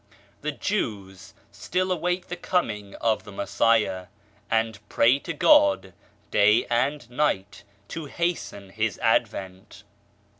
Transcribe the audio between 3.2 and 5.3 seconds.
the Messiah, and pray